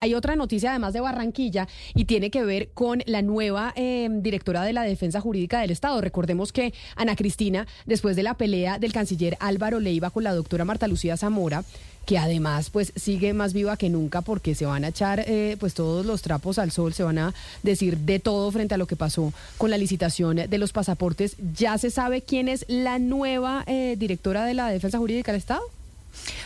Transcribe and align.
Hay 0.00 0.14
otra 0.14 0.36
noticia 0.36 0.70
además 0.70 0.92
de 0.92 1.00
Barranquilla 1.00 1.66
y 1.92 2.04
tiene 2.04 2.30
que 2.30 2.44
ver 2.44 2.68
con 2.68 3.02
la 3.06 3.20
nueva 3.20 3.72
eh, 3.74 4.08
directora 4.08 4.62
de 4.62 4.72
la 4.72 4.84
Defensa 4.84 5.20
Jurídica 5.20 5.60
del 5.60 5.72
Estado. 5.72 6.00
Recordemos 6.00 6.52
que 6.52 6.72
Ana 6.94 7.16
Cristina, 7.16 7.66
después 7.84 8.14
de 8.14 8.22
la 8.22 8.34
pelea 8.34 8.78
del 8.78 8.92
canciller 8.92 9.36
Álvaro 9.40 9.80
Leiva 9.80 10.10
con 10.10 10.22
la 10.22 10.34
doctora 10.34 10.64
Marta 10.64 10.86
Lucía 10.86 11.16
Zamora, 11.16 11.64
que 12.06 12.16
además 12.16 12.70
pues 12.70 12.92
sigue 12.94 13.32
más 13.32 13.54
viva 13.54 13.76
que 13.76 13.88
nunca 13.88 14.20
porque 14.20 14.54
se 14.54 14.66
van 14.66 14.84
a 14.84 14.88
echar 14.88 15.24
eh, 15.26 15.56
pues 15.58 15.74
todos 15.74 16.06
los 16.06 16.22
trapos 16.22 16.60
al 16.60 16.70
sol, 16.70 16.92
se 16.92 17.02
van 17.02 17.18
a 17.18 17.34
decir 17.64 17.98
de 17.98 18.20
todo 18.20 18.52
frente 18.52 18.74
a 18.74 18.78
lo 18.78 18.86
que 18.86 18.94
pasó 18.94 19.32
con 19.56 19.68
la 19.68 19.78
licitación 19.78 20.36
de 20.48 20.58
los 20.58 20.70
pasaportes. 20.70 21.34
¿Ya 21.56 21.76
se 21.76 21.90
sabe 21.90 22.22
quién 22.22 22.46
es 22.46 22.64
la 22.68 23.00
nueva 23.00 23.64
eh, 23.66 23.96
directora 23.98 24.44
de 24.44 24.54
la 24.54 24.68
Defensa 24.68 24.98
Jurídica 24.98 25.32
del 25.32 25.40
Estado? 25.40 25.62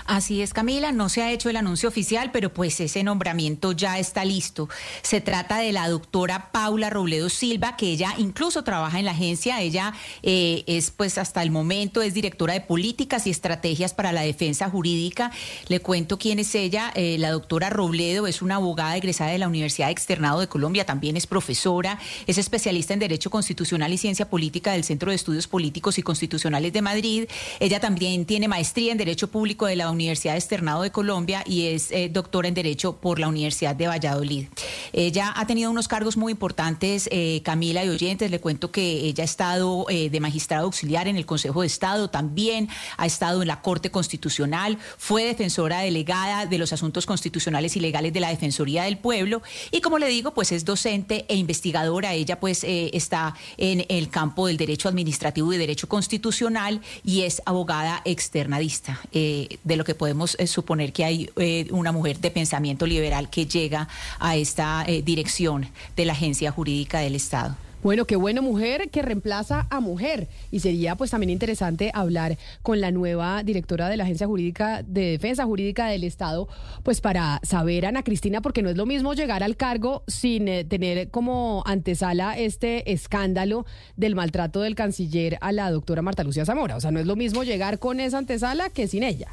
Así 0.07 0.43
es, 0.43 0.53
Camila, 0.53 0.93
no 0.93 1.09
se 1.09 1.23
ha 1.23 1.30
hecho 1.30 1.48
el 1.48 1.57
anuncio 1.57 1.89
oficial, 1.89 2.30
pero 2.32 2.52
pues 2.52 2.80
ese 2.80 3.02
nombramiento 3.02 3.73
ya 3.73 3.98
está 3.98 4.25
listo. 4.25 4.69
Se 5.02 5.21
trata 5.21 5.59
de 5.59 5.73
la 5.73 5.88
doctora 5.88 6.51
Paula 6.52 6.91
Robledo 6.91 7.28
Silva, 7.28 7.77
que 7.77 7.87
ella 7.87 8.15
incluso 8.19 8.65
trabaja 8.65 8.98
en 8.98 9.05
la 9.05 9.12
agencia. 9.12 9.61
Ella 9.61 9.95
eh, 10.23 10.65
es 10.66 10.91
pues 10.91 11.19
hasta 11.19 11.42
el 11.42 11.51
momento 11.51 12.02
es 12.02 12.15
directora 12.15 12.55
de 12.55 12.61
políticas 12.61 13.27
y 13.27 13.30
estrategias 13.30 13.95
para 13.95 14.12
la 14.12 14.23
defensa 14.23 14.69
jurídica. 14.69 15.30
Le 15.69 15.80
cuento 15.80 16.19
quién 16.19 16.39
es 16.39 16.55
ella. 16.55 16.92
Eh, 16.95 17.16
la 17.19 17.30
doctora 17.30 17.70
Robledo 17.70 18.27
es 18.27 18.42
una 18.42 18.56
abogada 18.56 18.97
egresada 18.97 19.30
de 19.30 19.39
la 19.39 19.48
Universidad 19.48 19.91
Externado 19.91 20.41
de 20.41 20.48
Colombia, 20.48 20.84
también 20.84 21.16
es 21.16 21.27
profesora, 21.27 21.98
es 22.27 22.39
especialista 22.39 22.92
en 22.95 23.00
Derecho 23.00 23.30
Constitucional 23.30 23.92
y 23.92 23.98
Ciencia 23.98 24.28
Política 24.28 24.73
del 24.73 24.84
Centro 24.84 25.11
de 25.11 25.16
Estudios 25.16 25.47
Políticos 25.47 25.98
y 25.98 26.03
Constitucionales 26.03 26.73
de 26.73 26.83
Madrid. 26.83 27.28
Ella 27.61 27.80
también 27.80 28.25
tiene 28.25 28.48
maestría 28.48 28.92
en 28.92 28.98
Derecho 28.98 29.28
Público 29.28 29.66
de 29.66 29.77
la 29.77 29.91
Universidad 29.92 30.37
Externado 30.37 30.82
de 30.82 30.91
Colombia 30.91 31.45
y 31.46 31.69
es 31.69 31.92
eh, 31.92 32.09
doctora 32.09 32.48
en 32.48 32.55
Derecho 32.55 32.96
por 32.96 33.19
la 33.19 33.28
Universidad 33.28 33.77
de 33.77 33.87
Valladolid. 33.87 34.46
Ella 34.92 35.32
ha 35.34 35.46
tenido 35.46 35.70
unos 35.70 35.88
cargos 35.88 36.16
muy 36.16 36.32
importantes, 36.32 37.09
eh, 37.10 37.41
Camila 37.45 37.84
y 37.84 37.89
oyentes. 37.89 38.30
Le 38.30 38.41
cuento 38.41 38.70
que 38.70 39.06
ella 39.06 39.22
ha 39.22 39.25
estado 39.25 39.86
eh, 39.89 40.11
de 40.11 40.20
magistrado 40.20 40.64
auxiliar 40.64 41.08
en 41.08 41.17
el 41.17 41.27
Consejo 41.27 41.62
de 41.62 41.67
Estado, 41.67 42.11
también 42.11 42.69
ha 42.97 43.06
estado 43.06 43.42
en 43.42 43.48
la 43.48 43.62
Corte 43.62 43.91
Constitucional, 43.91 44.78
fue 44.98 45.25
defensora 45.25 45.80
delegada 45.80 46.47
de 46.47 46.58
los 46.58 46.72
asuntos 46.72 47.06
constitucionales 47.06 47.77
y 47.77 47.80
legales 47.80 48.12
de 48.12 48.20
la 48.20 48.28
Defensoría 48.28 48.84
del 48.84 48.98
Pueblo 48.98 49.42
y 49.70 49.80
como 49.80 49.98
le 49.98 50.08
digo, 50.08 50.34
pues 50.34 50.52
es 50.52 50.64
docente 50.64 51.24
e 51.28 51.36
investigadora. 51.36 52.14
Ella 52.14 52.39
pues 52.39 52.64
está 52.64 53.34
en 53.56 53.84
el 53.89 54.08
campo 54.11 54.47
del 54.47 54.56
derecho 54.56 54.89
administrativo 54.89 55.52
y 55.52 55.58
derecho 55.58 55.89
constitucional 55.89 56.80
y 57.05 57.22
es 57.22 57.42
abogada 57.47 58.02
externadista 58.05 59.00
de 59.12 59.77
lo 59.77 59.84
que 59.84 59.95
podemos 59.95 60.36
eh, 60.39 60.47
suponer 60.47 60.92
que 60.92 61.05
hay 61.05 61.30
eh, 61.36 61.67
una 61.70 61.92
mujer 61.92 62.19
de 62.19 62.30
pensamiento 62.30 62.86
liberal 62.86 63.30
que 63.30 63.47
llega 63.47 63.89
a 64.19 64.36
esta 64.36 64.81
eh, 64.86 65.02
dirección 65.02 65.66
de 65.97 66.05
la 66.05 66.12
Agencia 66.12 66.50
Jurídica 66.50 67.00
del 67.00 67.14
Estado. 67.14 67.56
Bueno, 67.83 68.05
qué 68.05 68.14
buena 68.14 68.41
mujer 68.42 68.91
que 68.91 69.02
reemplaza 69.02 69.66
a 69.69 69.80
mujer. 69.80 70.28
Y 70.52 70.61
sería 70.61 70.94
pues 70.94 71.11
también 71.11 71.30
interesante 71.30 71.91
hablar 71.94 72.39
con 72.62 72.80
la 72.80 72.92
nueva 72.92 73.42
directora 73.42 73.89
de 73.89 73.97
la 73.97 74.05
Agencia 74.05 74.28
Jurídica 74.28 74.84
de 74.84 75.11
Defensa 75.11 75.44
Jurídica 75.44 75.89
del 75.89 76.05
Estado, 76.05 76.48
pues 76.84 77.00
para 77.00 77.41
saber, 77.42 77.84
Ana 77.84 78.05
Cristina, 78.05 78.41
porque 78.41 78.62
no 78.62 78.70
es 78.70 78.77
lo 78.77 78.86
mismo 78.86 79.14
llegar 79.14 79.42
al 79.42 79.56
cargo 79.56 80.05
sin 80.06 80.47
tener 80.69 81.11
como 81.11 81.64
antesala 81.67 82.39
este 82.39 82.92
escándalo 82.92 83.67
del 83.96 84.14
maltrato 84.14 84.61
del 84.61 84.77
canciller 84.77 85.39
a 85.41 85.50
la 85.50 85.69
doctora 85.69 86.02
Marta 86.02 86.22
Lucía 86.22 86.44
Zamora. 86.44 86.77
O 86.77 86.80
sea, 86.80 86.92
no 86.92 87.00
es 87.00 87.06
lo 87.06 87.17
mismo 87.17 87.42
llegar 87.42 87.80
con 87.80 87.98
esa 87.98 88.19
antesala 88.19 88.70
que 88.70 88.86
sin 88.86 89.02
ella. 89.02 89.33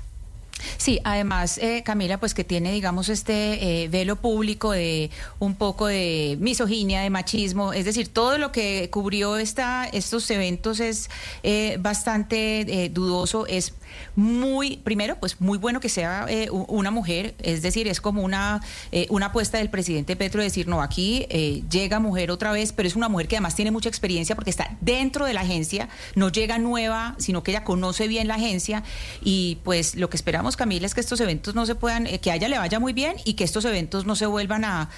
Sí, 0.80 1.02
además, 1.04 1.58
eh, 1.58 1.84
Camila, 1.84 2.22
pues 2.22 2.34
que 2.34 2.46
tiene, 2.46 2.72
digamos, 2.72 3.10
este 3.10 3.84
eh, 3.84 3.90
velo 3.90 4.16
público 4.16 4.72
de 4.72 5.12
un 5.38 5.56
poco 5.56 5.88
de 5.88 6.38
misoginia, 6.40 7.02
de 7.02 7.10
machismo, 7.10 7.74
es 7.74 7.84
decir, 7.84 8.08
todo 8.08 8.38
lo 8.38 8.54
que 8.54 8.90
cubrió 8.90 9.36
esta, 9.36 9.90
estos 9.92 10.32
eventos 10.32 10.80
es 10.80 11.10
eh, 11.44 11.76
bastante 11.82 12.90
dudoso, 12.94 13.46
es 13.46 13.74
muy, 14.16 14.78
primero, 14.78 15.18
pues 15.20 15.42
muy 15.42 15.58
bueno 15.58 15.82
que 15.82 15.90
sea 15.90 16.28
una 16.50 16.92
mujer, 16.92 17.36
es 17.40 17.62
decir, 17.62 17.88
es 17.90 18.00
como 18.00 18.22
una, 18.22 18.62
una 19.10 19.28
apuesta 19.28 19.58
del 19.58 19.70
presidente 19.70 20.16
Petro 20.16 20.40
de 20.40 20.46
decir, 20.46 20.68
no, 20.68 20.82
aquí 20.82 21.26
llega 21.70 22.00
mujer 22.00 22.32
otra 22.32 22.52
vez, 22.52 22.72
pero 22.72 22.88
es 22.88 22.96
una 22.96 23.10
mujer 23.10 23.28
que 23.28 23.36
además 23.36 23.56
tiene 23.56 23.72
mucha 23.72 23.90
experiencia 23.90 24.36
porque 24.36 24.52
está 24.52 24.78
dentro 24.80 25.26
de 25.26 25.34
la 25.34 25.42
agencia, 25.42 25.90
no 26.16 26.30
llega 26.30 26.60
nueva, 26.60 27.16
sino 27.18 27.44
que 27.44 27.52
ella 27.52 27.64
conoce 27.64 28.08
bien 28.08 28.28
la 28.28 28.36
agencia. 28.36 28.84
Y 29.24 29.58
pues 29.64 29.96
lo 29.96 30.10
que 30.10 30.18
esperamos 30.18 30.56
Camila, 30.56 30.69
es 30.72 30.94
que 30.94 31.02
estos 31.02 31.20
eventos 31.20 31.56
no 31.56 31.66
se 31.66 31.76
puedan, 31.76 32.08
eh, 32.08 32.20
que 32.20 32.32
a 32.32 32.36
ella 32.36 32.48
le 32.48 32.58
vaya 32.58 32.80
muy 32.80 32.94
bien 32.94 33.16
y 33.26 33.34
que 33.34 33.44
estos 33.44 33.66
eventos 33.66 34.06
no 34.06 34.16
se 34.16 34.26
vuelvan 34.26 34.66
a, 34.66 34.90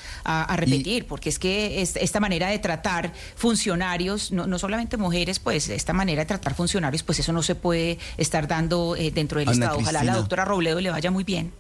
repetir, 0.56 1.08
porque 1.08 1.30
es 1.30 1.40
que 1.40 1.82
esta 1.82 2.20
manera 2.20 2.48
de 2.48 2.59
tratar 2.59 3.14
funcionarios, 3.36 4.32
no, 4.32 4.59
solamente 4.59 4.98
mujeres, 4.98 5.40
pues 5.40 5.70
esta 5.70 5.94
manera 5.94 6.22
de 6.22 6.26
tratar 6.26 6.54
funcionarios, 6.54 7.04
pues 7.04 7.20
eso 7.20 7.34
no 7.34 7.42
se 7.42 7.56
puede 7.56 7.98
estar 8.18 8.48
dando 8.48 8.96
eh, 8.96 9.12
dentro 9.12 9.40
del 9.40 9.50
Estado. 9.50 9.78
Ojalá 9.78 10.04
la 10.04 10.16
doctora 10.16 10.46
Robledo 10.46 10.80
le 10.82 10.90
vaya 10.90 11.12
muy 11.12 11.24
bien. 11.24 11.52